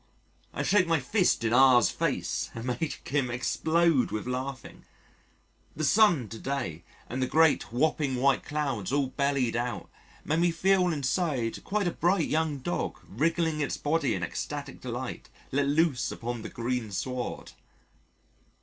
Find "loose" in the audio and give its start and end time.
15.67-16.11